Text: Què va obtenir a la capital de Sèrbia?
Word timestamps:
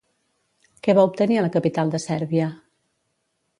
Què 0.87 0.95
va 0.99 1.03
obtenir 1.09 1.37
a 1.41 1.45
la 1.47 1.53
capital 1.57 1.93
de 1.97 2.01
Sèrbia? 2.09 2.51